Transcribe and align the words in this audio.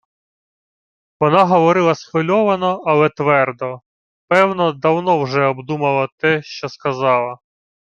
Вона 1.19 1.43
говорила 1.43 1.95
схвильовано, 1.95 2.83
але 2.85 3.09
твердо, 3.09 3.81
певно, 4.27 4.71
давно 4.73 5.23
вже 5.23 5.45
обдумала 5.45 6.09
те, 6.17 6.41
що 6.43 6.67
казала: 6.79 7.37